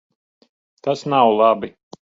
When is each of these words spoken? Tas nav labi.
Tas 0.87 1.05
nav 1.15 1.33
labi. 1.43 1.75